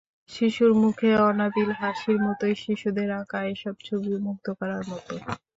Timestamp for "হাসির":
1.79-2.17